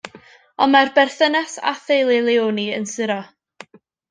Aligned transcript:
Ond 0.65 0.73
mae'r 0.75 0.89
berthynas 0.95 1.53
â 1.73 1.75
theulu 1.83 2.17
Leone 2.31 2.67
yn 2.79 2.89
suro. 2.97 3.21